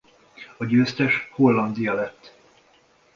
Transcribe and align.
A 0.57 0.65
győztes 0.65 1.27
Hollandia 1.31 1.93
lett. 1.93 2.33